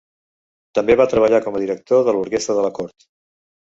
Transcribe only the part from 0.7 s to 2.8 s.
També va treballar com a director de l'orquestra de la